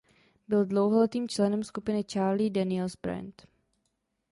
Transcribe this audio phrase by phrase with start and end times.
[0.47, 3.47] Byl dlouholetým členem skupiny Charlie Daniels Band.